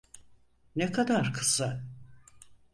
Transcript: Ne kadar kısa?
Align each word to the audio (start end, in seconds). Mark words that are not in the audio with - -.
Ne 0.75 0.91
kadar 0.91 1.33
kısa? 1.33 1.83